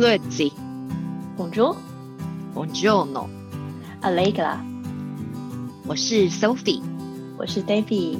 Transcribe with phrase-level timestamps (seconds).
[0.00, 0.50] Grüezi,
[1.36, 1.76] Bonjour,
[2.54, 4.56] Buongiorno，Allegra，
[5.86, 6.80] 我是 Sophie，
[7.36, 8.18] 我是 David，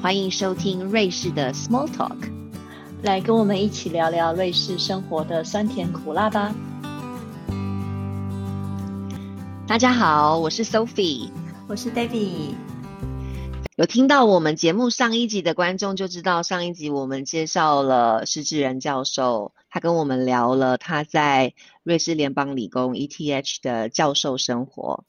[0.00, 2.14] 欢迎收听瑞士的 Small Talk。
[3.02, 6.54] 来跟我们一起聊聊瑞士生活的酸甜苦辣吧。
[9.66, 11.28] 大家好，我是 Sophie。
[11.66, 12.54] 我是 David
[13.74, 25.04] 有听到我们节目上一集的观众就知道，上一集我们介绍了施志仁教授，他跟我们聊了他在瑞士联邦理工 ETH 的教授生活。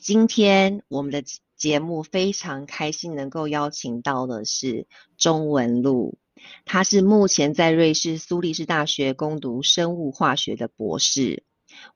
[0.00, 1.24] 今天我们的
[1.56, 6.18] 节目非常开心能够邀请到的是钟文禄，
[6.64, 11.44] 他是目前在瑞士苏黎世大学攻读生物化学的博士。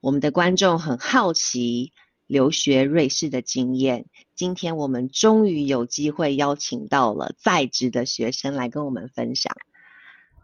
[0.00, 1.92] 我们的观众很好奇
[2.26, 9.54] 留学瑞士的经验，今天我们终于有机会邀请到了在职的学生来跟我们分享。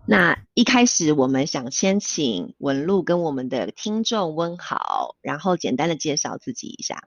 [0.05, 7.04] 那一开始我们想先请文露跟我们的听众问好，然后简单的介绍自己一下。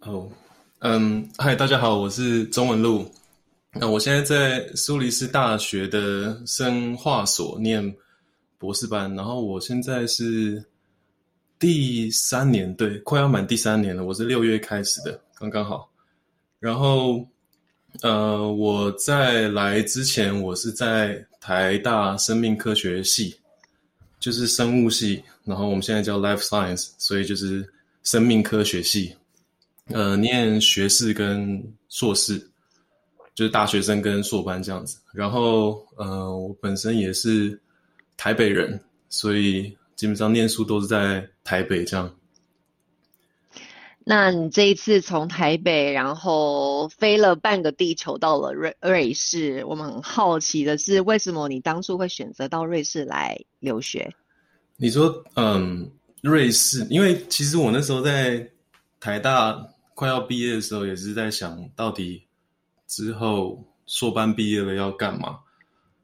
[0.00, 0.28] 哦，
[0.78, 3.10] 嗯，嗨，大家好，我是钟文露。
[3.72, 7.96] 那我现在在苏黎世大学的生化所念
[8.56, 10.64] 博士班，然后我现在是
[11.58, 14.04] 第三年，对，快要满第三年了。
[14.04, 15.90] 我是六月开始的，刚刚好。
[16.60, 17.26] 然后，
[18.02, 23.34] 呃，我在来之前，我是在台大生命科学系，
[24.18, 27.66] 就是生物系，然后我们现在叫 life science，所以就是
[28.02, 29.14] 生命科学系。
[29.88, 32.38] 呃，念学士跟硕士，
[33.34, 34.98] 就是大学生跟硕班这样子。
[35.12, 37.58] 然后，呃，我本身也是
[38.16, 42.12] 台北人，所以基本上念书都是在台北这样。
[44.06, 54.14] 那你这一次从台北，然后飞了半个地球到了瑞瑞士，我们很好奇的是，为什么你当初会选择到瑞士来留学？
[54.76, 58.46] 你说，嗯，瑞士，因为其实我那时候在
[59.00, 59.58] 台大
[59.94, 62.22] 快要毕业的时候，也是在想到底
[62.86, 65.38] 之后硕班毕业了要干嘛。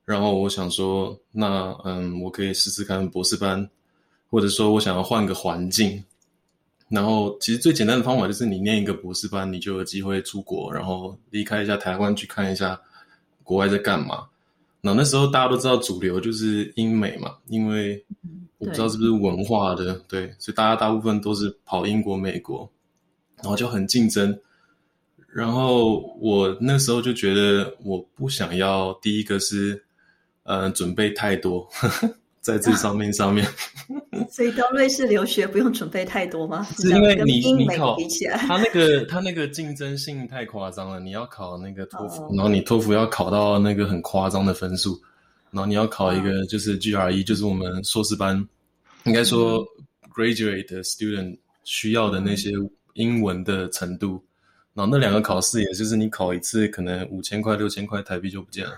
[0.06, 3.68] 然后我想说，那嗯，我可以试试看博士班，
[4.30, 6.02] 或者说我想要换个环境。
[6.90, 12.78] 然后其实最简单的方法就是你念一个博士班，你就有机会出国，然后离开一下台湾去看一下
[13.44, 14.26] 国外在干嘛。
[14.80, 18.04] 那那时候大家都知道主流就是英美嘛，因为
[18.58, 22.68] 我不知道是不是文化的，对，所以大家大部分都是跑英国、美国，
[23.36, 24.36] 然后就很竞争。
[25.32, 29.80] 然后我那时候就觉得我不想要，第一个是
[30.42, 33.46] 呃准备太多，呵呵在这上面上面。
[34.30, 36.66] 所以到瑞士留学不用准备太多吗？
[36.78, 42.30] 是因为你你考比起来，他那个他那个竞争性太夸张了，你要考那个托福，哦。
[42.34, 45.00] 然后你托福要考到那个很夸张的分数，
[45.50, 48.36] 然后你要考一个就是 GRE，就是我们硕士班
[49.04, 49.66] 应该说
[50.14, 52.50] graduate student 需要的那些
[52.94, 54.22] 英文的程度，
[54.74, 58.74] 然后那两个考试也就是你考一次可能五千块六千块台币就不见了，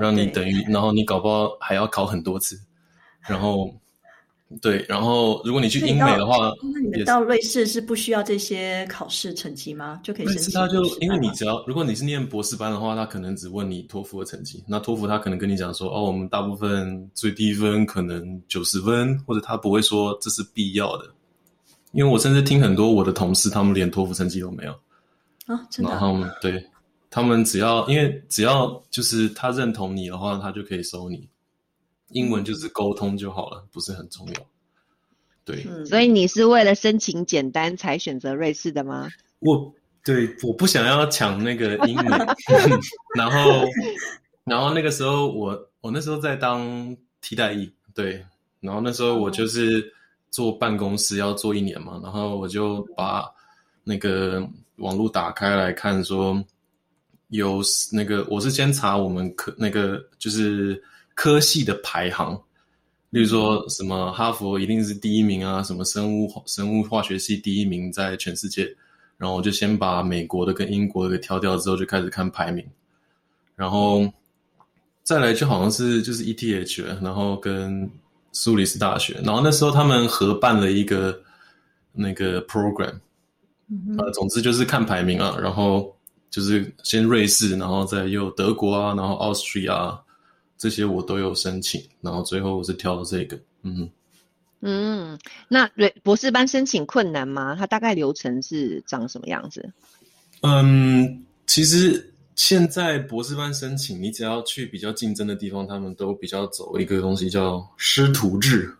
[0.00, 2.58] 让你等于然后你搞不好还要考很多次，
[3.28, 3.72] 然后
[4.60, 9.98] 对，然后如果你去英美的话，那你们到瑞士是不需要这些考试成绩吗？
[10.02, 14.62] 就可以瑞申请士他就因为你只要如果你是念博士班的话，他可能只问你托福的成绩。
[14.66, 21.06] 那托福他可能跟你讲说，哦，我们大部分最低分可能九十分，或者他不会说这是必要的。
[21.92, 24.72] 因为我甚至听很多我的同事，他们连托福成绩都没有，
[25.46, 26.62] 啊，真的啊然后对
[27.08, 31.26] 他们只要因为只要就是他认同你的话，他就可以收你。
[32.12, 34.34] 英文就是沟通就好了，不是很重要。
[35.44, 39.08] 对，嗯，所以你是为了申请简单才选择瑞士的吗？
[39.40, 39.74] 我
[40.04, 42.06] 对我不想要抢那个英文，
[43.16, 43.64] 然后
[44.44, 48.24] 然后那个时候我我那时候在当替代役，对，
[48.60, 49.92] 然后那时候我就是
[50.30, 53.28] 坐办公室要做一年嘛，然后我就把
[53.82, 56.40] 那个网络打开来看，说
[57.28, 57.60] 有
[57.92, 60.80] 那个我是先查我们科那个就是
[61.22, 62.36] 科系的排行。
[63.10, 68.64] 例如说什么哈佛一定是第一名啊，什么生物生物化学系第一名在全世界，
[69.18, 72.66] 然后我就先把美国的跟英国的给挑掉之后，就开始看排名，
[73.54, 74.04] 然后
[75.04, 77.88] 再来就好像是就是 ETH，然后跟
[78.32, 81.16] 苏黎世大学，然后那时候他们合办了一个
[81.92, 82.94] 那个 program，
[83.70, 85.94] 嗯呃，总之就是看排名啊，然后
[86.30, 90.01] 就是先瑞士，然后再又德国啊，然后 Austria 啊
[90.62, 93.90] 这些我都有申请，然后最后我是挑了这个，嗯。
[94.60, 95.18] 嗯，
[95.48, 97.56] 那瑞博士班申请困难吗？
[97.56, 99.72] 它大概流程是长什么样子？
[100.42, 108.72] 嗯，其实现在博士班申请，你只要去比较竞争的地方，他们都比较走一个东西叫师徒制，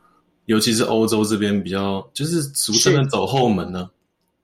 [0.45, 3.91] 尤其是欧洲这边比较，就是俗称的走后门呢。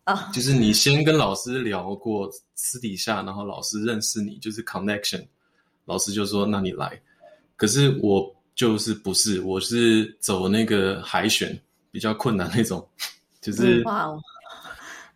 [0.02, 5.24] 啊，就是你先跟老师聊过私底下，然后老师认识你，就是 connection，
[5.84, 7.00] 老师就说那你来。
[7.58, 11.54] 可是我就是不是，我是走那个海选
[11.90, 12.82] 比较困难那种，
[13.42, 14.18] 就是哇哦，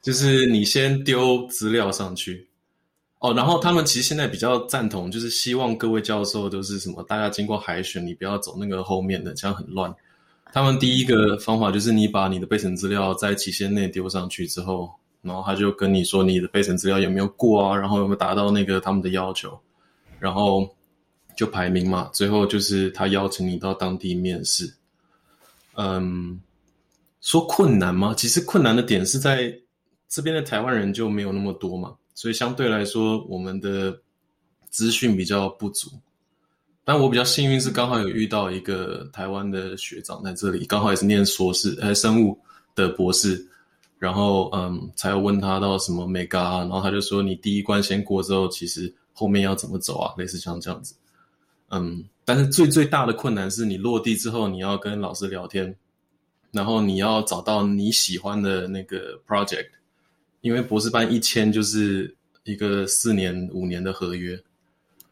[0.02, 2.46] 就是你先丢资料上去。
[3.20, 9.94] 哦，然后他们其实现在比较赞同，就是希望各位教授都是什么，大家经过海选，你不要走那个后面的，这样很乱。
[10.52, 14.90] 他们第一个方法就是你把你的备审资料在期限内丢上去之后，
[15.22, 19.56] 然后他就跟你说你的备审资料有没有过啊，然后有没有达到那个他们的要求，
[20.18, 20.68] 然后
[21.36, 24.72] 就排名嘛，最后就是他邀请你到当地面试。
[25.74, 26.40] 嗯，
[27.20, 28.14] 说困难吗？
[28.16, 29.52] 其实困难的点是在
[30.08, 31.94] 这边的台湾人就没有那么多嘛。
[32.14, 33.98] 所以相对来说，我们的
[34.68, 35.90] 资讯比较不足。
[36.84, 42.38] 但我比较幸运是刚好有遇到一个台湾的学长在这里，刚好也是念硕士，呃，生物
[42.74, 43.48] 的博士。
[43.98, 50.12] 然后，嗯，才有问他到什么 mega，然后他就说，你第一关先过之后，其实后面要怎么走啊？
[50.18, 50.92] 类似像这样子。
[51.72, 55.74] 嗯，但是最最大的困难是你落地之后，你要跟老师聊天，
[56.52, 59.68] 然后你要找到你喜欢的那个 project。
[60.42, 64.36] 因为博士班一签就是一个四年五年的合约，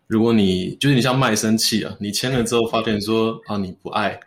[0.08, 4.18] 如果你就是你像卖身契啊，你签了之后发现说啊你不爱，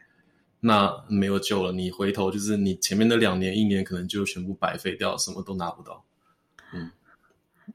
[0.61, 6.01] 那没有救了，你回头就是你前面的两年一年可能就全部白费掉，什么都拿不到。
[6.73, 6.89] 嗯，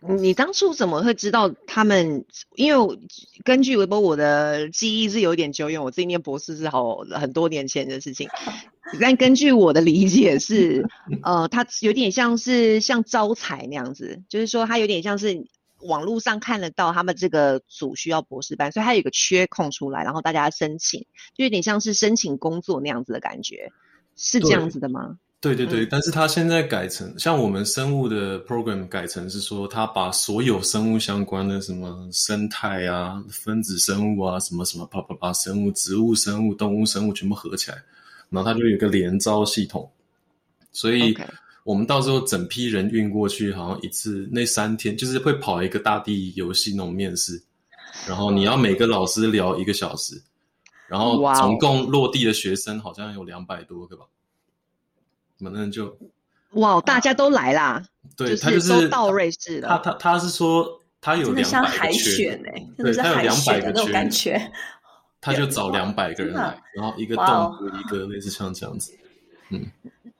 [0.00, 2.24] 你当初怎么会知道他们？
[2.54, 2.98] 因为
[3.44, 8.28] 根据微博我的记忆是有点久远，我自己念博士是好很多年前的事情。
[9.00, 10.88] 但根据我的理解是，
[11.22, 15.46] 呃，它有点像是像招财那样子，就是说它有点像是
[15.80, 23.72] 网络上看得到他们这个组需要博士班，所以它有个缺空出来，然后大家申请，就有点像是申请工作那样子的感觉，
[24.16, 25.18] 是这样子的吗？
[25.40, 37.80] 对对对，但是他现在改成像我们生物的 program 改成是说，他把所有生物相关的什么生态啊、分子生物啊、什么什么啪啪啪生物、植物生物、动物生物全部合起来。
[38.30, 39.88] 然后它就有一个连招系统，
[40.72, 41.16] 所以
[41.62, 47.40] 我们到时候整批人运过去，好像一次那三天就是会跑一个大地游戏那种面试，
[48.06, 50.20] 然后你要每个老师聊一个小时，
[50.88, 54.04] 然后总共落地的学生好像有两百多个吧，
[55.40, 55.96] 反正就
[56.52, 57.84] 哇，大家都来啦，
[58.16, 62.36] 对他就是到瑞士了，他他他是说他有两百个缺，
[62.76, 64.40] 对他有两百个缺。
[65.20, 68.96] 他就找两百个人来，然后一个动物一个类似像这样子，
[69.50, 69.66] 嗯。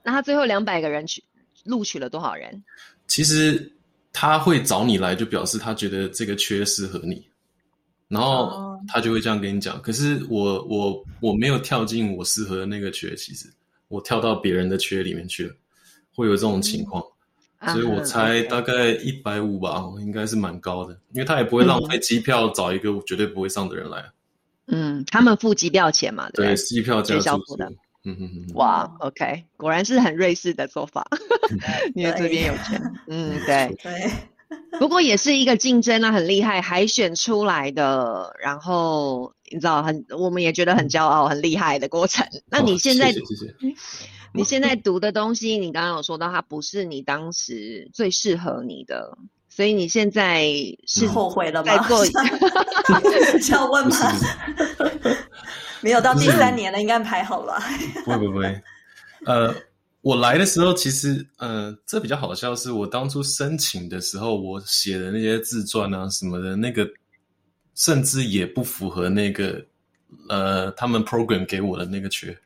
[0.03, 1.23] 那他最后两百个人去
[1.63, 2.61] 录取了多少人？
[3.07, 3.71] 其实
[4.11, 7.25] 他会找你来，就表示他觉得这个缺适合你，
[8.09, 9.81] 然后他就会这样跟你讲。
[9.81, 13.49] 可是我我我没有跳进我适合的那个缺，其实
[13.89, 15.53] 我跳到别人的缺里面去了，
[16.15, 17.03] 会有这种情况。
[17.73, 24.05] 所以我猜大概一百五吧，应该是蛮高的，因为他也不会浪费机票找一个绝对不会上的人来。
[24.67, 26.29] 嗯，他们付机票钱嘛？
[26.29, 27.65] 对，机票学校付的。
[28.05, 28.53] 嗯嗯嗯。
[28.53, 31.05] 哇，OK，果然是很瑞士的做法，
[31.95, 32.81] 因为这边有钱。
[33.07, 33.75] 嗯，对。
[33.83, 34.09] 对。
[34.77, 42.27] 不过也是一个竞争啊，很厉害，海选出来的，然后你知道，很我们也觉得很骄傲、很厉害的过程。
[42.51, 43.55] 那你现在，谢谢。
[44.33, 49.17] 你现在读的东西，你刚刚有说到，它不是你当时最适合你的。
[49.51, 50.45] 所以你现在
[50.87, 51.73] 是后悔了吗？
[53.51, 53.95] 要问吗？
[55.81, 57.59] 没有到第三年了，应该排好了。
[58.05, 58.61] 不会不会，
[59.25, 59.53] 呃，
[60.01, 66.89] 我来的时候其实，呃，这比较好笑，是我当初申请的时候，我写的那些自传啊什么的，那个
[67.75, 69.63] 甚至也不符合那个
[70.27, 72.37] 呃他们 program 给我的那个缺。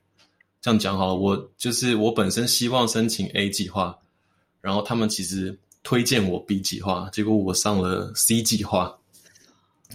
[0.61, 3.97] 这样讲好了，我就是我本身希望申请 A 计划，
[4.61, 5.57] 然后他们其实。
[5.85, 8.97] 推荐我 B 计划，结果我上了 C 计划，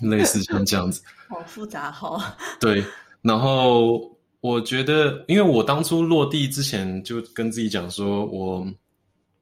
[0.02, 1.00] 类似像这样子，
[1.30, 2.36] 好复杂哈。
[2.60, 2.84] 对，
[3.22, 8.66] 然后我觉得，因为我当初落地之前就跟自己讲说，我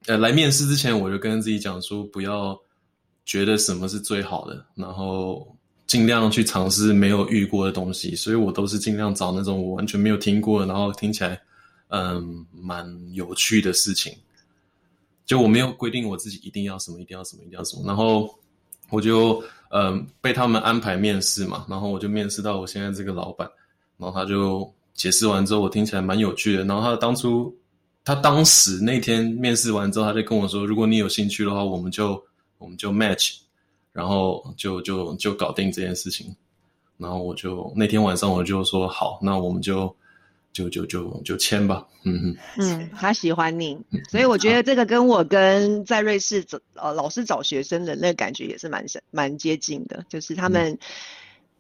[0.07, 2.59] 呃来面试之前我就跟自己讲说，不要
[3.25, 5.47] 觉得什么是最好的，然后
[5.87, 11.38] 尽量去尝试没有遇过的东西，所以我都是尽量找那种我完全没有听过，然后听起来
[11.88, 14.12] 嗯蛮有趣的事情。
[15.26, 17.83] 就我没有规定我自己一定要什么，一定要什么，一定要什么。
[17.85, 18.33] 然后
[18.91, 23.50] 我就嗯被他们安排面试嘛，然后我就面试到我现在这个老板，
[23.99, 26.65] 然后他就解释完之后，我听起来蛮有趣的。
[26.65, 27.55] 然后他当初
[28.05, 32.21] 他当时那天面试完之后，他就跟我说，如果你有兴趣的话，我们就
[32.59, 33.37] 我们就 match，
[33.93, 36.35] 然后就就就搞定这件事情。
[36.99, 39.95] 然后我就那天晚上我就说好，那我们就。
[40.53, 43.79] 就就就就签吧，嗯哼，嗯，他喜欢你，
[44.11, 50.79] 所以我觉得这个跟我跟在瑞士找呃老师找学生的那个感觉也是蛮蛮接近的，就是他们。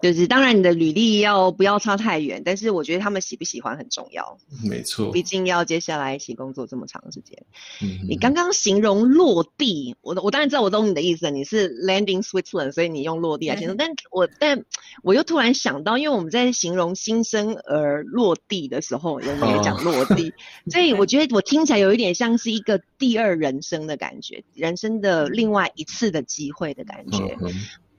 [0.00, 4.38] 就是当然，你的履历要不要差太远，但是我觉得他们喜不喜欢很重要。
[4.62, 7.42] 没错，毕竟要接下来一起工作这么长时间。
[7.82, 13.76] 嗯，你刚刚形容落地，我我当然知道我懂你的意思，你是 landing Switzerland，所以你用落地来形容。
[13.78, 14.64] 但我但
[15.02, 20.34] 我又突然想到，因为我们在形容新生儿落地的时候，有没有讲落地？
[20.70, 27.36] 所以我觉得我听起来有一点像是一个第二人生的感觉，人生的另外一次的机会的感觉。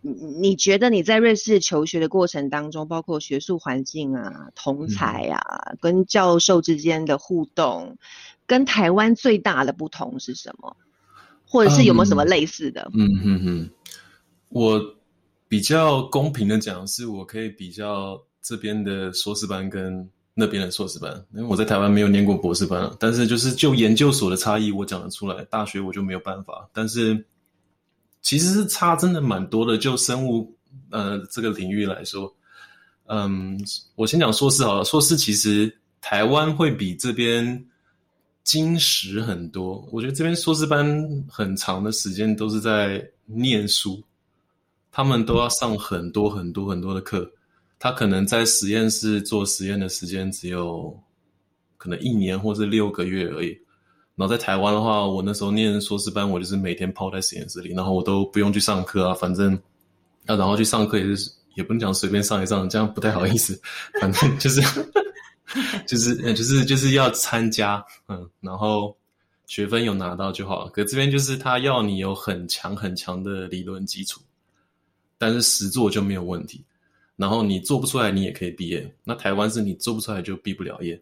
[0.01, 7.97] 你你觉得你在瑞士求学的过程当中，包括学术环境啊、同才啊、跟教授之间的互动，
[8.45, 10.77] 跟台湾最大的不同是什么？
[11.45, 12.89] 或者是有没有什么类似的？
[12.93, 13.69] 嗯哼哼，
[14.49, 14.81] 我
[15.47, 25.43] 比较公平的讲，是我可以比较这边的硕士班跟那边的硕士班，因为我在台湾没有念过博士班，但是就是就研究所的差异，我讲得出来。
[25.45, 27.25] 大学我就没有办法，但是。
[28.27, 30.53] 其实是差真的蛮多的，就生物
[30.89, 32.29] 呃这个领域来说，
[33.05, 33.57] 嗯，
[33.95, 34.83] 我先讲硕士好了。
[34.83, 37.65] 硕士其实台湾会比这边
[38.43, 39.87] 精实很多。
[39.93, 40.85] 我觉得这边硕士班
[41.29, 44.03] 很长的时间都是在念书，
[44.91, 47.31] 他们都要上很多很多很多的课。
[47.79, 50.93] 他可能在实验室做实验的时间只有
[51.77, 53.57] 可能一年或是六个月而已。
[54.17, 59.53] 然后在台湾的话，我那时候念硕士班，我就是每天泡在实验室里，然后我都不用去上课啊，反正
[60.25, 63.61] 啊，然后去上课也是也不能讲随便上一上，这样不太好意思，
[64.01, 64.59] 反正就是
[65.85, 68.97] 就是就是就是要参加，嗯，然后
[69.45, 70.71] 学分有拿到就好了。
[70.71, 74.19] 可这边就是他要你有很强很强的理论基础，
[75.19, 76.63] 但是实做就没有问题。
[77.15, 78.95] 然后你做不出来，你也可以毕业。
[79.03, 80.99] 那台湾是你做不出来就毕不了业。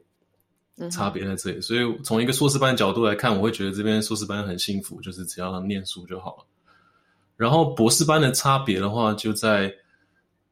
[0.91, 6.45] 差别在这里，所以从一个硕士班的角度来看，我会觉得这边硕士班很幸福，就是只要念书就好了。
[7.37, 9.73] 然后博士班的差别的话，就在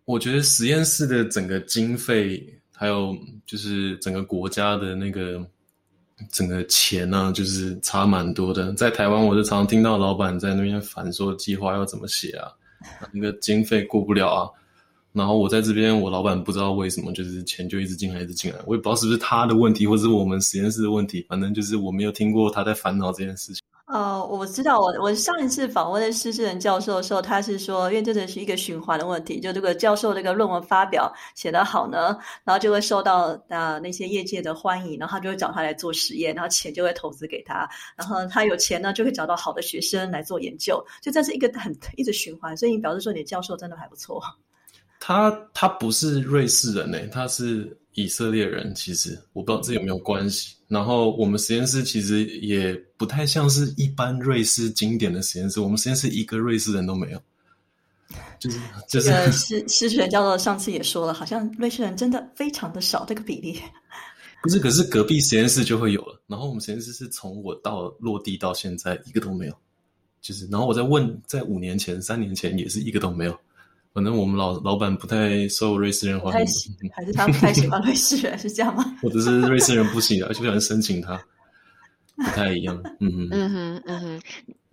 [0.06, 2.42] 我觉得实验室的整个经费，
[2.74, 3.14] 还有
[3.46, 5.46] 就是整个国家的那个
[6.32, 8.72] 整个钱呢，就是差蛮多的。
[8.74, 12.52] 在台湾，我就常常听到老板在那边烦说计划要怎么写啊，
[13.12, 14.50] 那个经费过不了啊。
[15.14, 18.60] 然后我在这边，我老板不知道为什么，就是钱就一直进来，一直进来。
[18.66, 21.26] 我也不知道是不是他的问题，或者是我们实验室的问题。
[21.30, 23.62] 反正就是我没有听过他在烦恼这件事情。
[23.86, 42.58] 呃，我知道，我我上一次访问的施志仁教授的时候，他是说，因为这个是一个循环的问题，就这个教授这个论文发表写得好呢，然后就会受到啊那些业界的欢迎，然后他就会找他来做实验，然后钱就会投资给他，然后他有钱呢，就会找到好的学生来做研究，就这是一个很一直循环。
[42.58, 44.24] 所以你表示说，你的教授真的还不错。
[45.06, 48.74] 他他不是瑞士人呢，他是以色列人。
[48.74, 50.56] 其实我不知道这有没有关系。
[50.70, 57.22] 然后我们实验室其实也不太像是一般瑞士经典的实验室，我们实验室一个瑞士人都没有。
[58.40, 63.60] 就是就是施施学教授上次也说了，好像瑞士人真的非常的少，这个比例。
[64.42, 66.18] 不是，可是隔壁实验室就会有了。
[66.28, 69.58] 然后我们实验室是从我到落地到现在一个都没有。
[70.22, 73.38] 就是，然后我在问，在五年前、三年前也是一个都没有。
[73.94, 76.48] 反正我们老老板不太受瑞士人欢迎，
[76.92, 78.84] 还是他不太喜欢瑞士人，是这样吗？
[79.02, 81.16] 或者是瑞士人不行，而且不想申请他，
[82.18, 82.76] 不太一样。
[83.00, 84.22] 嗯哼，嗯哼，嗯哼。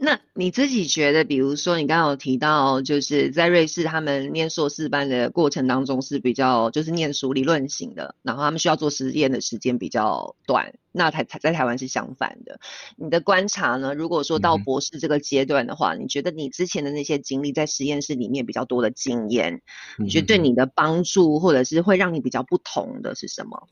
[0.03, 10.73] 那你自己觉得，比如说你刚刚有提到，就是在瑞士他们念硕士班的过程当中是比较就是念书理论型的，然后他们需要做实验的时间比较短。
[10.91, 12.59] 那台台在台湾是相反的。
[12.97, 13.93] 你的观察呢？
[13.93, 19.61] 如果说到博士这个阶段的话，你觉得你之前的那些经历在实验室里面比较多的经验，
[19.99, 23.69] 你觉得对你的帮助或者是会让你比较不同的是什么？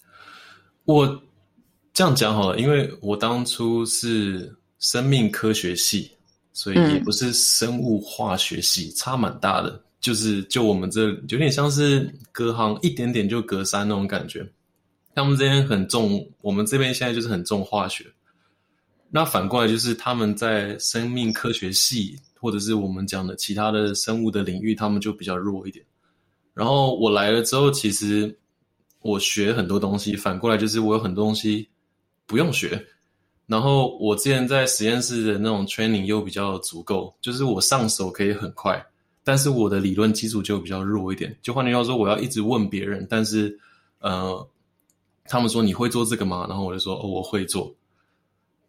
[0.85, 1.23] 我
[1.94, 6.17] 这样讲好了，因为我当初是生命科学系。
[6.59, 9.81] 所以也不是生物化学系，差蛮大的。
[10.00, 14.45] 就是就我们这有点像是隔行一点点就隔山那种感觉。
[15.15, 18.05] 他们这边很重，我们这边现在就是很重化学。
[19.09, 25.85] 那反过来就是他们在生命科学系或者是我们讲的其他的生物的领域，他们就比较弱一点。
[26.55, 28.37] 然后我来了之后，其实
[29.03, 31.69] 我学很多东西，反过来就是我有很多东西
[32.27, 32.85] 不用学。
[33.49, 38.81] 然后我之前在实验室的那种 training 又比较足够，就是我上手可以很快，
[39.25, 41.35] 但是我的理论基础就比较弱一点。
[41.40, 43.59] 就换句话说，我要一直问别人，但是
[44.00, 44.47] 呃，
[45.25, 46.45] 他们说你会做这个吗？
[46.47, 47.75] 然后我就说哦，我会做。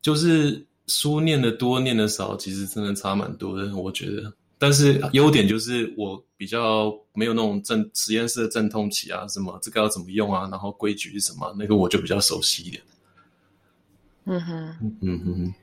[0.01, 3.75] 就是书念的多，念的少，其实真的差蛮多的。
[3.75, 12.81] 我觉得但是优点就是我比较没有那种阵实验室的阵痛期啊，什么这个要怎么用啊，然后规矩是什么，那个我就比较熟悉一点。
[14.25, 15.53] 嗯哼，嗯哼哼。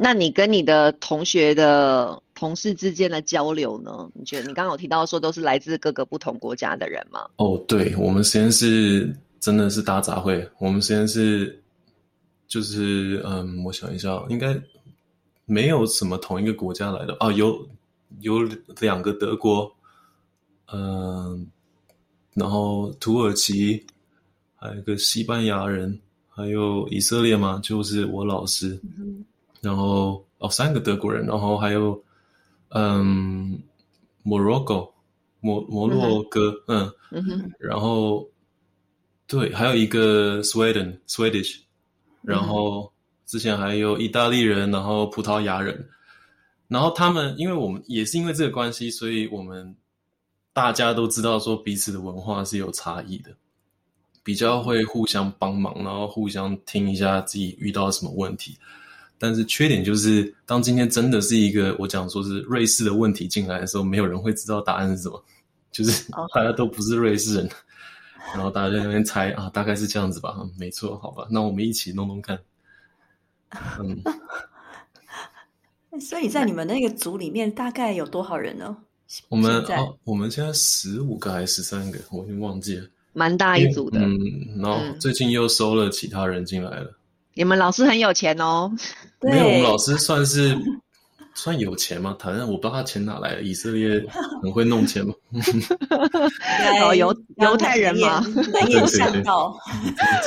[0.00, 4.10] 那你跟你的同学的同事之间的交流呢？
[4.12, 7.26] 你觉得你刚刚有提到说都是来自各个不同国家的人吗？
[7.36, 10.46] 哦，对，我们实验室真的是大杂烩。
[10.58, 11.62] 我们实验室
[12.46, 14.54] 就是嗯，我想一下，应该
[15.46, 17.66] 没有什么同一个国家来的哦，有
[18.20, 18.42] 有
[18.80, 19.74] 两个德国，
[20.70, 21.46] 嗯，
[22.34, 23.86] 然后土耳其，
[24.56, 25.98] 还有一个西班牙人，
[26.38, 28.80] 还有以色列嘛，就是我老师。
[29.60, 32.00] 然后哦，三个德国人，然后还有
[32.68, 33.58] 嗯
[34.24, 34.88] ，Morocco，
[35.40, 36.88] 摩摩洛哥，嗯，
[37.58, 38.24] 然后
[39.26, 41.58] 对，还有一个 Sweden，Swedish，
[42.22, 42.92] 然后
[43.26, 45.88] 之前还有意大利人，然后葡萄牙人，
[46.68, 49.74] 然后他们，因为我们也是因为这个关系，所以我们
[50.52, 53.30] 大家都知道说彼此的文化是有差异的，
[54.28, 58.54] 比较会互相帮忙，然后互相听一下自己遇到什么问题。
[59.16, 65.24] 但是缺点就是，当今天真的是一个我讲说是瑞士的问题进来的时候，没有人会知道答案是什么，
[65.72, 67.48] 就是大家都不是瑞士人，
[68.34, 72.38] 然后大家在那边猜啊，大概是这样子吧，没错，好吧，那我们一起弄弄看。
[73.80, 73.98] 嗯，
[76.02, 78.76] 所以在你们那个组里面大概有多少人呢？
[79.30, 84.00] 我们哦，我们现在十五个还是十三个，我已经忘记了，蛮大一组的。
[84.00, 84.18] 嗯，
[84.60, 86.98] 然后最近又收了其他人进来了。
[87.34, 88.70] 你们老师很有钱哦，
[89.22, 90.56] 没有，我们老师算是
[91.38, 92.16] 算有钱吗？
[92.18, 93.42] 反正我不知道他钱哪来的。
[93.42, 94.04] 以色列
[94.42, 95.14] 很会弄钱吗？
[96.82, 98.20] 哦，犹犹太人吗？
[98.52, 99.56] 难言善道，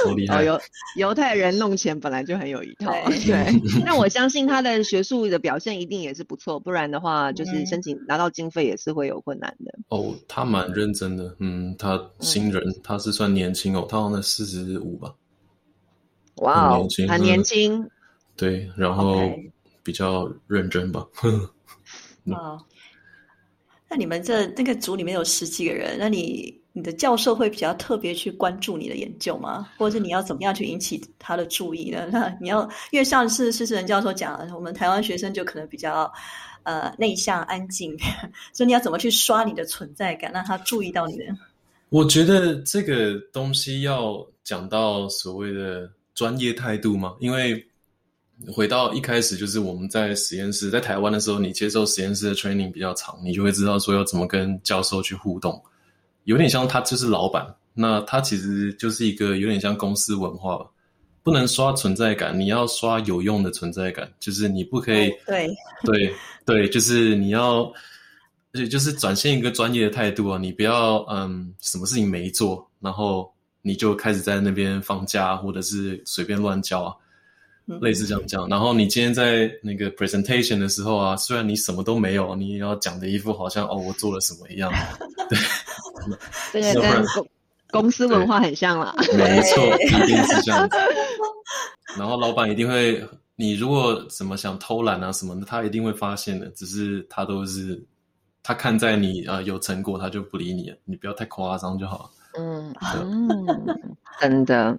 [0.01, 0.44] 超厉害。
[0.44, 0.58] 犹
[0.96, 2.94] 犹太人弄钱本来就很有一套。
[3.27, 3.53] 对，
[3.84, 9.77] 那我相信他的学术的表现一定也是不错，不然的话，就是申请拿到经费也是会有困难的。
[9.89, 15.13] 哦，他蛮认真的，嗯，他新人，他是算年轻哦，他好像四十五吧。
[16.38, 17.86] 哇哦，很年轻，
[18.38, 19.30] 对，然后
[19.84, 21.06] 比较认真吧。
[22.34, 22.58] 啊，
[23.89, 29.70] 那你们这那个组里面有十几个人，那你你的教授会比较特别去关注你的研究吗？
[29.78, 32.08] 或者是你要怎么样去引起他的注意呢？
[32.13, 36.12] 那你要因为上次施志仁教授讲，我们台湾学生就可能比较
[36.63, 37.98] 呃内向安静，
[38.54, 41.38] 所以你要怎么去刷你的存在感，让他注意到你呢？
[41.89, 45.89] 我觉得这个东西要讲到所谓的。
[46.13, 47.15] 专业态度嘛？
[47.20, 47.65] 因为
[48.47, 55.62] 回到一开始，就是我们在实验室，在台湾的时候，你接受实验室的 training 比较长，你就会知道说要怎么跟教授去互动，
[56.23, 60.65] 有点像他就是老板，那他其实就是一个有点像公司文化，
[61.23, 65.47] 不能刷存在感，你要刷有用的存在感，就是你不可以对
[65.84, 66.13] 对
[66.45, 67.63] 对，就是你要，
[68.54, 73.32] 而且就是展现一个专业的态度啊，你不要嗯，什么事情没做，然后。
[73.63, 76.95] 你就开始在那边放假，或者是随便乱教啊，
[77.79, 78.47] 类似这样讲。
[78.49, 84.71] 然后你今天在那个 presentation 的时候啊，虽然你什么都没有，你也要讲的一副好像哦，我做了什么一样。
[86.51, 87.27] 对，这个 跟公
[87.71, 88.93] 公司文化很像啦。
[89.17, 90.77] 没错， 一定是这样子。
[91.97, 93.01] 然后老板一定会，
[93.36, 96.47] 你如果怎么想偷懒啊什么的，他一定会发现的。
[96.49, 97.81] 只是他都是
[98.43, 102.10] 他看在你啊有成果，他就不理你，你不要太夸张就好了。
[102.38, 103.58] 嗯嗯，
[104.22, 104.78] 真的，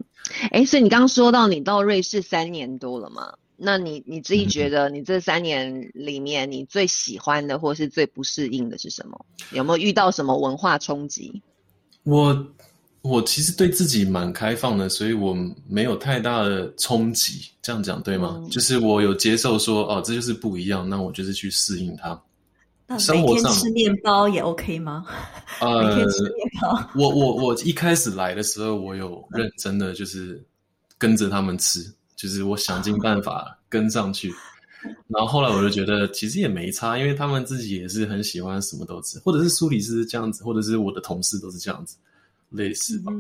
[0.51, 3.33] 哎，所以你刚刚说到你到瑞士三年多了嘛？
[3.65, 9.25] 那你你自己觉得你这三年里面你最喜欢的或是最不适应的是什么？
[9.53, 11.41] 有没有遇到什么文化冲击？
[12.03, 12.47] 我
[13.03, 15.37] 我其实对自己蛮开放的，所以我
[15.69, 17.51] 没有太大的冲击。
[17.63, 18.43] 这样讲对吗？
[18.51, 22.21] 就是我有接受说哦，这就是不一样，那我就是去适应它。
[22.99, 25.07] 生活上吃面包也 OK 吗？
[25.63, 26.91] 呃，每天吃面包。
[26.97, 30.43] 我我我一开始来的时候，我有认真的就是
[30.99, 31.81] 跟着他们吃，
[32.17, 34.35] 就是我想尽办法跟上去。
[35.07, 41.97] 然后后来我就觉得其实也没差，因为他们自己也是很喜欢什么都吃，或者是苏里是这样子，或者是我的同事都是这样子，
[42.51, 43.13] 类似吧。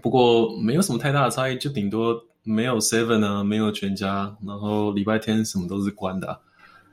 [0.00, 6.40] 不过没有什么太大的差异，就顶多没有 Seven 啊，没有全家，然后礼拜天什么都是关的。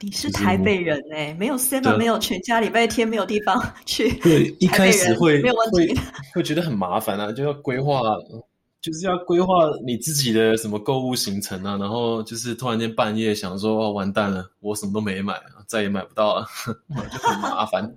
[0.02, 4.12] 你是台北人哎，没有 seven，没有全家，礼拜天没有地方 去。
[4.20, 6.00] 对，一开始会没有问题，
[6.36, 8.02] 会觉得很麻烦啊，就要规划，
[8.82, 16.46] 就是要规划你自己的什么购物行程啊，然后就是突然间半夜想说哦完蛋了，我什么都没买，再也买不到了，
[17.12, 17.96] 就很麻烦。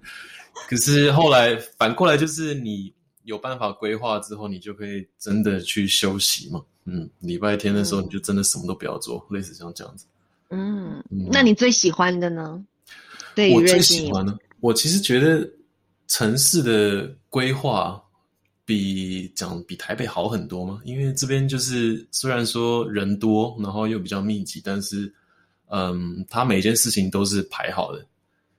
[0.69, 2.93] 可是后来反过来就是你
[3.25, 6.63] 有办法规划之后，你就可以真的去休息嘛。
[6.87, 10.07] 嗯，礼拜天的时候你就真的什么都不要做，类似像这样子。
[10.51, 12.65] 嗯，那你最喜欢的呢？
[13.35, 15.49] 对我最喜欢的，我其实觉得
[16.07, 18.03] 城市的规划
[18.65, 25.13] 比讲比台北好很多嘛，因为这边就是虽然说人多，然后又比较密集，但是
[25.69, 28.05] 嗯，它每件事情都是排好的。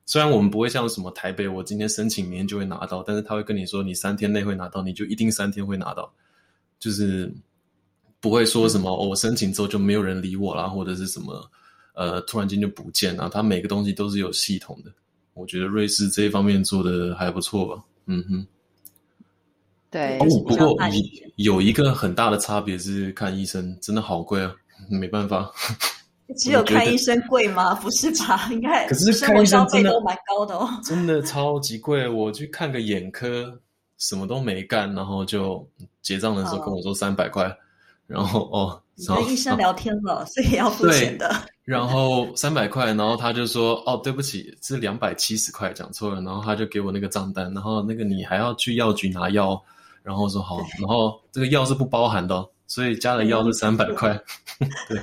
[0.06, 6.12] 虽然我们不会像什么台北，我今天申请明天就会拿到，但是他会跟你说你三天内会拿到，你就一定三天会拿到，
[6.80, 7.32] 就是
[8.20, 11.48] 不会说什么、哦我申请之后就没有人理我啦，或者是什么
[12.00, 14.92] 呃突然间就不见了，它每个东西都是有系统的。
[15.34, 18.48] 我觉得瑞士这一方面做的还不错吧，嗯哼。
[19.92, 21.02] 对哦，不过比较慢一
[21.36, 24.56] 有有一个很大的差别是看医生真的好贵啊，
[24.90, 25.52] 没办法。
[26.38, 27.74] 只有看医生贵吗？
[27.76, 28.48] 不是吧？
[28.52, 30.70] 应该可是生活看医生真的消费都蛮高的哦。
[30.84, 32.08] 真的 超级贵。
[32.08, 33.60] 我去看个眼科，
[33.98, 35.68] 什么都没干，然后就
[36.04, 37.52] 结账的时候跟我说三百块，
[38.06, 41.34] 然后哦，跟医生聊天了，所以要付对钱的。
[41.64, 46.22] 然后三百块，然后他就说哦，对不起，是两百七十块，讲错了。
[46.22, 49.62] 然后他就给我那个账单，然后那个你还要去药局拿药，
[50.04, 54.20] 然后我说好，然后这个药是不包含的哦，所以加了药是三百块。
[54.90, 55.00] 对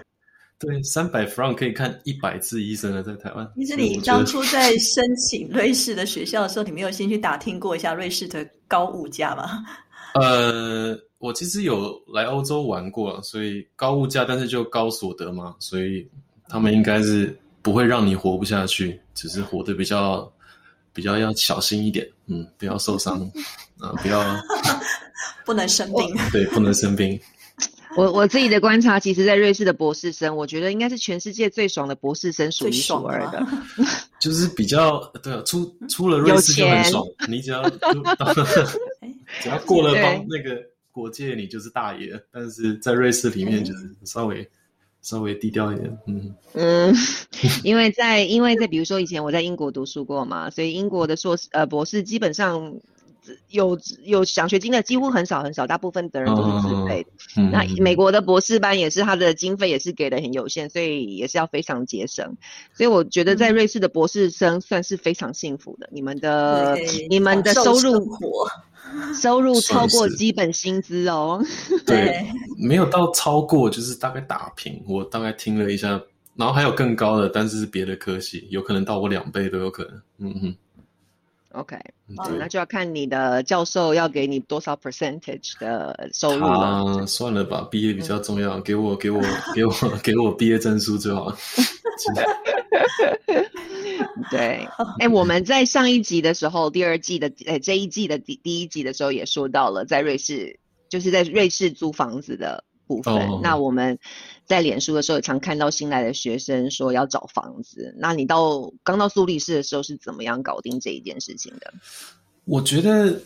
[0.59, 3.47] 对，三百 franc 可以看一百次医生了，在台湾。
[3.57, 9.63] 其实你当初在申请瑞士的学校的时候，你没有先去打听过一下瑞士的高物价吗？
[10.19, 16.07] 呃，我其实有来欧洲玩过，所以高物价，但是就高所得嘛，所以
[16.49, 20.31] 他们应该是不会让你活不下去，只是活得比较
[20.93, 23.21] 比较要小心一点，嗯，不要受伤，
[23.81, 24.23] 啊、不要
[25.45, 26.15] 不能生病。
[26.31, 27.19] 对，不能生病。
[27.97, 33.47] 我我自己的观察，其实，在瑞士的博士生，我觉得应该是全世界最爽的博士生，数一数二的。
[34.21, 37.63] 就是比较对啊，出出了瑞士就很爽，你只要
[39.41, 40.61] 只要过了对帮那个
[40.97, 42.19] 国界，你就是大爷。
[42.31, 44.49] 但是在瑞士里面，就是稍微
[45.03, 46.35] 稍微低调一点，嗯。
[46.55, 46.95] 嗯，
[47.63, 52.81] 因为在因为在比如说以前我在英国读书过嘛，所以英国的硕士呃博士基本上
[53.51, 57.11] 有有奖学金的几乎很少很少，大部分的人都是自费的。
[57.37, 62.37] 嗯那美国的博士班也是，他的经费也是给的很有限，所以也是要非常节省。
[62.75, 66.77] 所以我觉得在瑞士的博士生算是非常幸福的，你们的
[67.09, 68.17] 你们的收入
[69.21, 71.45] 收入超过基本薪资哦。
[71.87, 72.27] 对，
[72.59, 74.83] 没有到超过，就是大概打平。
[74.87, 76.01] 我大概听了一下，
[76.37, 80.03] 然后还有更高的，但是是别的科系，有可能到我两倍都有可能。
[80.19, 80.57] 嗯哼，
[81.57, 81.77] OK，
[82.09, 86.61] 嗯那就要看你的教授要给你多少 percentage 的收入了。
[86.61, 89.23] 啊，算了吧，毕业比较重要，给我给我
[89.55, 91.37] 给我给我毕业证书就好了。
[94.31, 94.69] 对，
[95.01, 100.59] 哎，我们在上一集的时候，第二季的，哎，这一季的第第一集的时候也说到了，在瑞士，
[100.91, 103.15] 就是在瑞士租房子的部分。
[103.15, 103.99] 哦那我们
[104.45, 107.95] 在脸书的时候，也常看到新来的学生说要找房子。
[107.99, 111.75] 那你到刚到苏黎世的时候是怎么样搞定这一件事情的？
[112.45, 113.21] 我觉得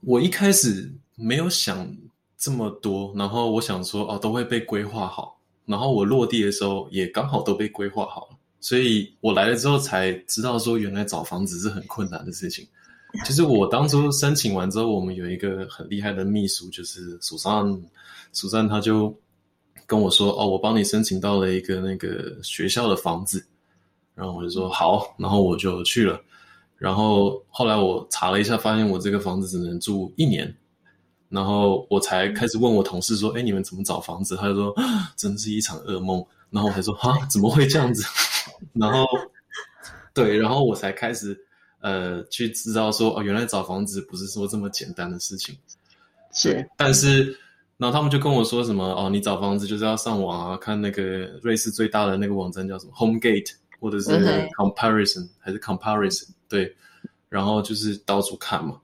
[0.00, 1.96] 我一开始没有想
[2.36, 12.66] 这么多，然后我想说哦，都会被规划好，然后我落地的时候也刚好都被规划好了，所以我来了之后才知道说原来找房子是很困难的事情。
[13.24, 17.64] 就是我当初申请完之后，我们有一个很厉害的秘书，就是蜀山，
[18.32, 19.14] 蜀山他就
[19.86, 23.44] 跟我说：“哦，我帮你申请到了一个那个学校的房子。”
[24.14, 26.20] 然后我就说好，然后我就去了。
[26.76, 30.54] 然后后来我查了一下，发现我这个房子只能住一年，
[31.28, 38.04] 然后我才开始问我同事说：“哎，你们怎么找房子？”他就说：“啊真是一场噩梦。”然后我还说：“啊，怎么会这样子？”
[38.74, 39.06] 然后
[40.12, 41.38] 对，然后我才开始
[41.80, 45.56] 呃去知道说哦，原来找房子不是说这么简单的事情。
[46.32, 47.36] 是，但是
[47.76, 51.02] 然后他们就跟我说什么哦，你找房子就是要上网啊，看那个
[51.42, 54.10] 瑞士最大的那个网站叫什么 HomeGate，或者是
[54.58, 56.74] Comparison、还是 Comparison，对，
[57.28, 58.80] 然后就是到处看嘛。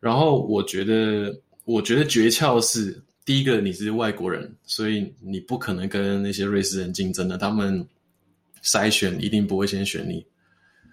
[0.00, 7.84] 然后我觉得，我觉得诀窍是第一个，你是外国人，所以你不可能跟那些瑞士人竞争的，他们
[8.62, 10.24] 筛选一定不会先选你。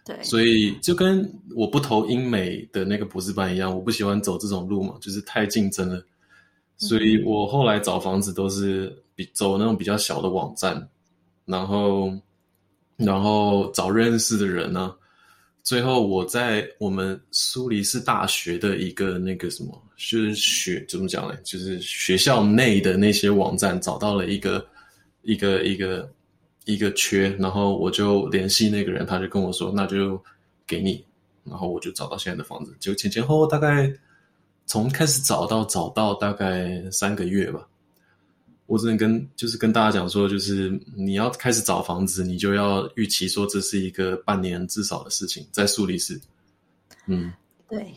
[0.06, 6.06] 对，所以就跟我不投英美的那个博士班一样，我不喜欢走这种路嘛，就是太竞争了。
[6.78, 10.88] 所以我后来找房子都是比走那种比较小的网站，
[11.46, 12.13] 然后
[12.98, 14.94] 然后找认识的人呢、
[15.63, 21.36] 最后我在我们苏黎世大学的一个那个什么，就是学怎么讲呢？
[21.44, 24.63] 就是学校内的那些网站找到了一个
[25.24, 26.08] 一个一个
[26.65, 30.21] 一个缺，然后我就联系那个人，他就跟我说，那就
[30.67, 31.04] 给你，
[31.43, 33.91] 然后我就找到现在的房子，就前前后后大概
[34.65, 37.67] 从开始找到找到大概三个月吧。
[38.67, 46.19] 我只能跟就是跟大家讲说，就是你要开始找房子，你就要预期说这是一个半年至少的事情，在苏黎世。
[47.06, 47.32] 嗯，
[47.69, 47.93] 对，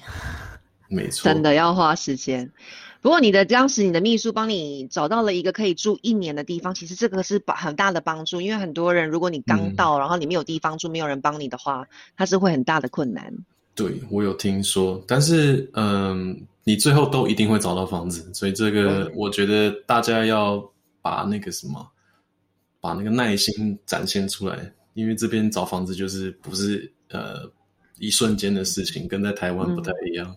[0.90, 2.52] 没错，真的要花时间。
[3.00, 13.32] 不过你的当时你的秘书帮你找到了一个可以住一年的地方，其实这个是帮很大的帮助，因为很多人如果你刚到，然后你没有地方住，没有人帮你的话，它是会很大的困难。
[13.74, 20.60] 对，我有听说，但是嗯，你最后都一定会找到房子，所以这个我觉得大家要
[21.00, 21.88] 把那个什么，
[22.80, 27.48] 把那个耐心展现出来，因为这边找房子就是不是呃
[28.00, 30.26] 一瞬间的事情，跟在台湾不太一样。
[30.28, 30.36] 嗯，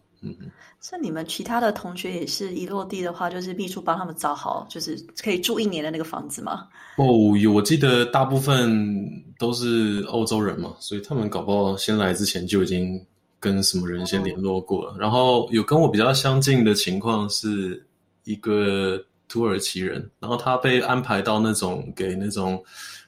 [0.82, 6.68] 是你们其他的同学也是一落地的话，就是秘书帮他们找好，就是可以住一年的那个房子吗？
[6.98, 9.08] 哦，有，我记得大部分
[9.38, 13.04] 都是欧洲人嘛，所以他们搞不好先来之前就已经。
[13.44, 17.84] 跟什么人先联络过了，然后有跟我比较相近的情况是
[18.24, 22.64] 一个土耳其人，然后他被安排到那种给那种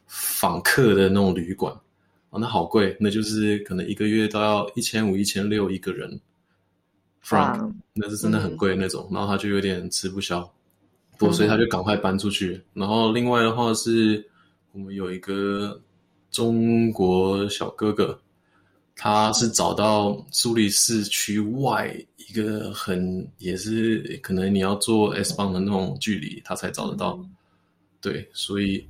[0.08, 1.71] 访客的那种旅馆，
[2.32, 6.19] 哦，那好贵，那就是可能一个月都要一千五、一千六一个人
[7.23, 10.51] ，franc，那是真的很贵那种，然后他就有点吃不消，
[11.17, 12.62] 不，所以他就赶快搬出去。
[12.73, 14.23] 然后另外的话是
[14.71, 15.81] 我们有一个
[16.31, 18.19] 中国小哥哥。
[18.95, 27.19] 他是找到苏黎世区外一个很也是可能你要坐 S 棒的那种距离，他才找得到。
[27.99, 28.88] 对，所以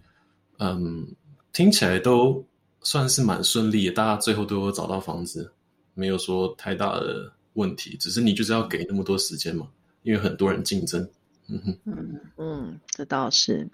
[0.60, 1.08] 嗯，
[1.54, 2.46] 听起来都
[2.82, 5.50] 算是蛮顺利的，大家最后都有找到房子，
[5.94, 7.98] 没有说太大的问题。
[8.00, 9.68] 只是你就是要给那么多时间嘛，
[10.04, 11.08] 因为很多人竞争。
[11.50, 13.70] 嗯，嗯嗯，这倒是。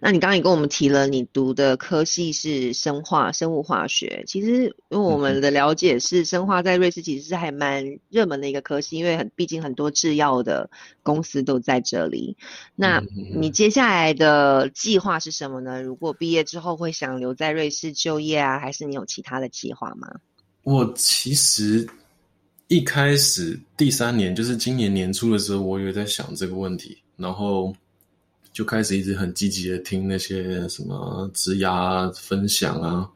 [0.00, 4.22] 那你刚刚也跟我们提了，你读的科系是生化生物化学。
[4.26, 10.70] 其实，因为我们的了解是，生化在瑞士其实是还蛮热门的一个科系，因为很毕竟很多制药的
[11.02, 12.36] 公司都在这里。
[12.76, 13.02] 那
[13.34, 15.82] 你接下来的计划是什么呢？
[15.82, 20.20] 如果毕业之后会想留在瑞士就业啊，还是你有其他的计划吗？
[20.62, 21.88] 我其实
[22.68, 27.74] 一开始第三年，就是今年年初的时候，我有在想这个问题，然后。
[28.52, 33.06] 就开始一直很积极的听那些什么职涯分享啊，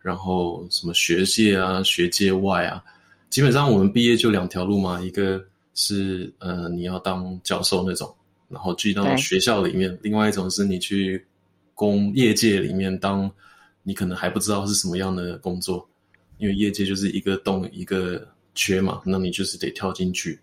[0.00, 2.82] 然后什么学界啊、学界外啊，
[3.28, 5.40] 基本上我们毕业就两条路嘛，一个
[5.74, 8.12] 是呃你要当教授那种，
[8.48, 11.24] 然后去到学校里面；，另外一种是你去
[11.72, 13.30] 工业界里面当，
[13.84, 15.88] 你可能还不知道是什么样的工作，
[16.38, 18.26] 因为业界就是一个洞一个
[18.60, 20.38] 缺嘛，那你就是得跳进去。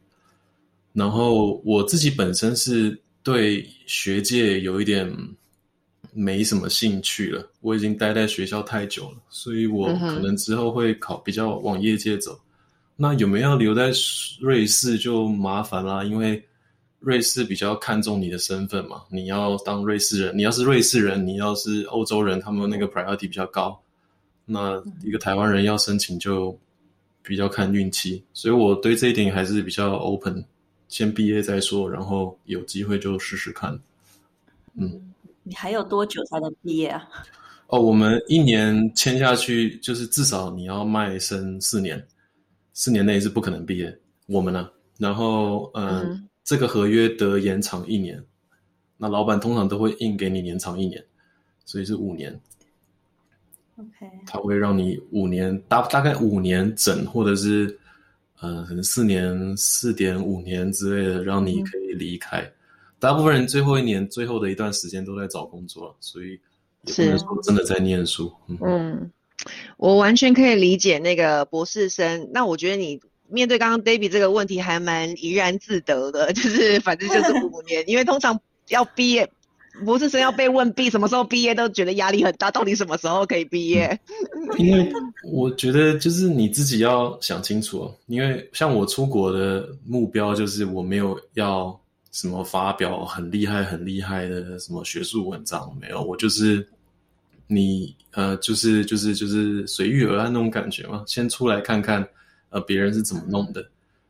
[0.94, 3.00] 然后我自己本身是。
[3.24, 5.06] 对学界有一点
[6.14, 12.40] 没什么兴趣了，我已经待在学校太久了，所以我可能之后会考比较往业界走。
[12.96, 13.92] 那有没有留在
[14.40, 16.42] 瑞士就麻烦啦，因为
[17.00, 23.78] 瑞士比较看重你的身份嘛，你要当瑞士人，你要是瑞士人，你要是欧洲人，他们那个 priority 比较高。
[24.46, 26.58] 那一个台湾人要申请就
[27.28, 30.44] 比较看运气，所以我对这一点还是比较 open。
[30.88, 33.78] 先毕业再说，然后有机会就试试看。
[34.76, 35.14] 嗯，
[35.44, 37.06] 你还有多久才能毕业啊？
[37.68, 42.02] 哦，我们一年签下去，就是至少你要卖身四年，
[42.72, 43.94] 四年内是不可能毕业。
[44.28, 48.24] 我们呢，然后嗯，这个合约得延长一年，
[48.96, 51.04] 那老板通常都会硬给你延长一年，
[51.66, 52.40] 所以是五年。
[53.78, 57.78] OK，他会让你五年大大概五年整，或者是。
[58.40, 62.48] 呃，可能四年、四点五年之类的，让你可以离开。
[63.00, 66.40] 大部分人最后一年、最后的一段时间都在找工作，所以
[66.84, 68.32] 也不能说真的在念书。
[68.62, 69.12] 嗯，
[69.78, 72.30] 我完全可以理解那个博士生。
[72.32, 79.28] 那我觉得你面对刚刚 David 这个问题还蛮怡然自得的， 就是反正就是五年，因为通常要毕业。
[79.86, 82.50] 博士生要被问毕什么时候毕业，都觉得压力很大。
[82.50, 84.00] 到底什么时候可以毕业？
[84.58, 84.92] 因为
[85.24, 87.92] 我觉得就是你自己要想清楚。
[88.08, 91.80] 因为像我出国的目标就是我没有要
[92.12, 96.02] 什么发表很厉害、很厉害的什么学术文章，没有。
[96.04, 96.68] 我就是
[97.48, 101.04] 你呃，就是就是就是随遇而安那种感觉嘛。
[101.06, 102.08] 先出来看看
[102.50, 103.64] 呃别人是怎么弄的，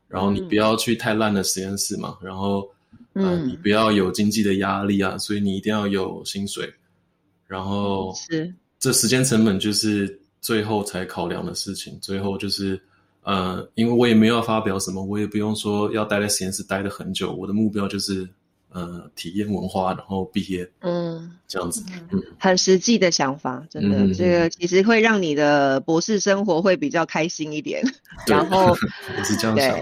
[0.08, 2.68] 然后你不要去太烂的实验室嘛，然后。
[3.14, 6.72] 嗯，你不要有经济的压力啊，所以你一定要有薪水，
[7.46, 11.98] 然后是这时间成本就是最后才考量的事情。
[12.00, 12.80] 最后就是，
[13.22, 18.28] 呃，因为我也没有要发表什么，我也不用说要待在实验室待的很久，我的目标就是
[18.70, 27.82] 呃体验文化，然后毕业，嗯，这样子，嗯，很实际的想法，真的，嗯这个其实会让你的博士生活会比较开心一点。
[28.26, 28.76] 然后
[29.18, 29.78] 我是这样想，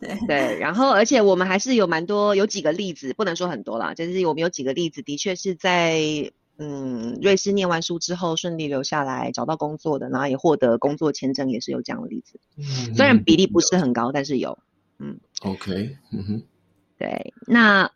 [0.00, 12.38] 对对，然后而且我们还是有蛮多有几个例子，不能说很多啦，就是我们有几个例子，的确是在嗯瑞士念完书之后顺利留下来找到工作的，然后也获得工作签证，也是有这样的例子。
[12.56, 12.94] 嗯。
[12.94, 14.58] 虽然比例不是很高，但是有。
[14.98, 15.18] 嗯。
[15.42, 16.42] OK，嗯哼，
[16.98, 17.90] 对，那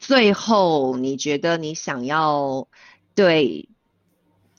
[0.00, 2.66] 最后你觉得你想要
[3.14, 3.68] 对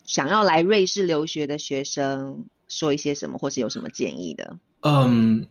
[0.06, 4.58] 想要来瑞士留学的学生说一些什么，或是有什么建议的？
[4.82, 5.46] 嗯，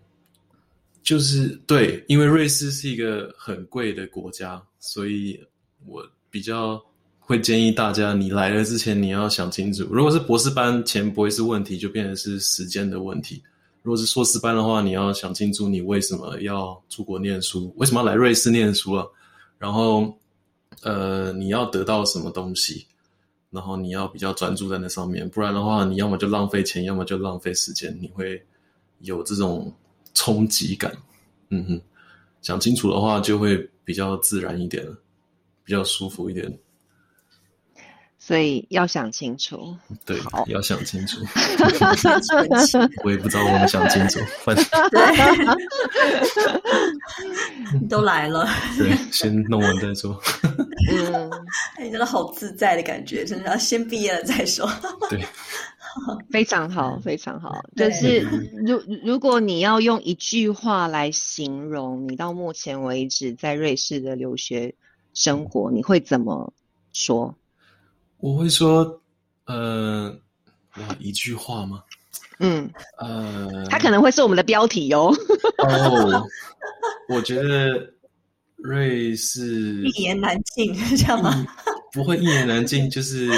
[1.03, 5.38] 就是对，因为瑞士是一个很贵的国家，所以
[5.87, 6.81] 我比较
[7.18, 13.42] 会建议大家，你来了之前你要想清楚，如果是博士班，钱不会是问题，就变成是时间的问题。
[13.83, 19.11] 如果是硕士班的话，你要想清楚你为什么要出国念书，为什么要来瑞士念书了，
[19.61, 20.18] 然后
[20.83, 22.87] 呃，你要得到什么东西，
[23.51, 28.42] 然后你要比较专注在那上面，不然的话，你要么就浪费钱，要么就浪费时间，你会
[29.01, 29.70] 有这种
[30.14, 30.90] 冲击感。
[31.51, 31.81] 嗯哼，
[32.40, 34.96] 想清楚的话，就会比较自然一点了，
[35.62, 36.59] 比较舒服一点。
[38.23, 39.75] 所以要想清楚。
[40.05, 41.19] 对好，要想清楚。
[43.03, 45.01] 我也不知道我们想清楚，反正对，
[47.89, 50.21] 都来了，对，先弄完再说。
[50.93, 51.31] 嗯，
[51.83, 54.71] 你真的好自在的感觉，真的要先毕业了再说。
[55.09, 55.25] 对，
[56.31, 57.65] 非常好，非常好。
[57.75, 58.21] 就是
[58.67, 64.75] 如如果你要用一句话来形容你到目前为止在瑞士的留学
[65.15, 66.53] 生活，你会怎么
[66.93, 67.35] 说？
[68.21, 69.01] 我会说，
[69.47, 70.15] 呃，
[70.77, 71.83] 哇，一句话吗？
[72.39, 75.15] 嗯，呃，它可能会是我们的标题哟。
[75.59, 76.27] 哦，
[77.09, 77.93] 我觉得
[78.57, 81.47] 瑞士一言难尽，这样吗？
[81.93, 83.31] 不会一言难尽， 就是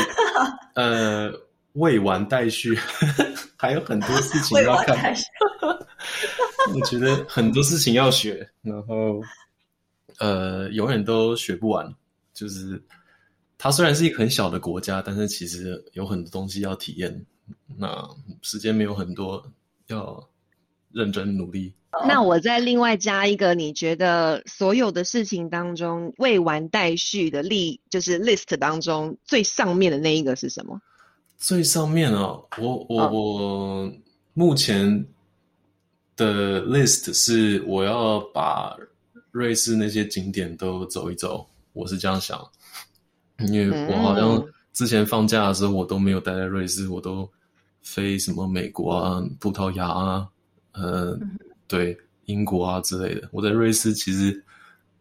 [0.74, 1.32] 呃
[1.74, 2.78] 未完待续，
[3.56, 5.14] 还有很多事情要看。
[6.74, 9.20] 我觉得很多事情要学，然后
[10.18, 11.92] 呃永远都学不完。
[12.34, 12.82] 就是
[13.62, 17.24] 它虽然是一个很小的国家，但是其实有很多东西要体验。
[17.78, 18.08] 那
[18.42, 19.40] 时间没有很多，
[19.86, 20.28] 要
[20.90, 21.72] 认真努力。
[22.04, 30.80] 那我再另外加一个，你觉得所有的事情当中未完待续的例，就是 list 当中最上面的那一个是什么？
[31.38, 33.92] 最上面啊，我我、嗯我
[34.34, 35.06] 目前
[36.16, 38.76] 的 list 是我要把
[39.30, 42.44] 瑞士那些景点都走一走，我是这样想，
[43.48, 47.30] 因为我好像嗯之前放假的时候我都没有待在瑞士，我都
[47.82, 50.28] 飞什么美国啊、葡萄牙啊，
[50.72, 51.18] 呃，
[51.68, 53.28] 对，英国啊之类的。
[53.32, 54.42] 我在瑞士其实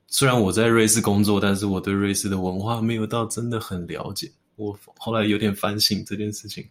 [0.07, 4.29] 虽然我在瑞士工作，但是我对瑞士的文化没有到真的很了解。
[4.57, 6.67] 我后来有点反省这件事情，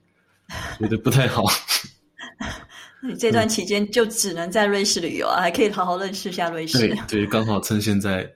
[0.79, 1.45] 觉得不太好。
[3.03, 6.79] 你这段期间就只能在瑞士旅游啊，还可以好好认识一下瑞士。
[6.79, 8.31] 对对，刚好趁现在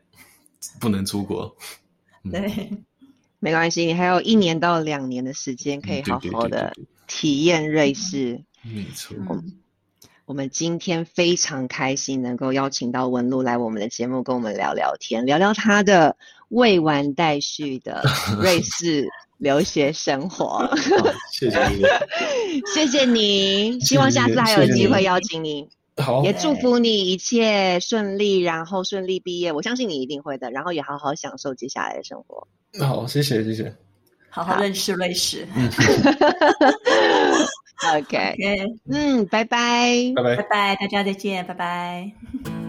[0.81, 1.55] 不能出国，
[2.33, 2.73] 对
[3.45, 6.73] 没关系，你还有一年到两年的时间可以好好的
[7.07, 8.43] 体验瑞士。
[8.63, 9.15] 没错。
[9.29, 9.61] 嗯
[10.27, 16.17] 我们今天非常开心能够邀请到文露来我们的节目，跟我们聊聊天，聊聊她的
[16.49, 18.03] 未完待续的
[18.41, 20.47] 瑞士留学生活。
[20.47, 20.75] 好，
[21.31, 21.83] 谢谢你。
[22.75, 29.53] 谢谢你，希望下次还有机会邀请你，好也祝福你一切顺利，然后顺利毕业。
[29.53, 32.49] 我相信你一定会的，然后也好好享受接下来的生活。
[32.81, 33.73] 好，谢谢谢谢。
[34.29, 35.47] 好好认识瑞士。
[37.95, 40.13] OK，OK，嗯，拜拜。
[40.17, 40.43] 拜拜拜。
[40.43, 42.64] 拜，大家再见，拜拜。